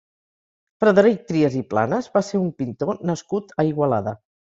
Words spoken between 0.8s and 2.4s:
Frederic Trias i Planas va